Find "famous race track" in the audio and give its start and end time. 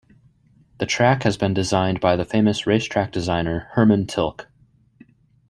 2.25-3.11